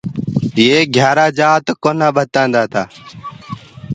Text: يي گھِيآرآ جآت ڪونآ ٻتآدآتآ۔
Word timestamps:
يي 0.65 0.77
گھِيآرآ 0.95 1.25
جآت 1.37 1.65
ڪونآ 1.83 2.07
ٻتآدآتآ۔ 2.15 2.83